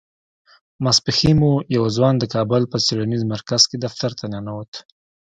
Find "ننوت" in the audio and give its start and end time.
4.33-4.71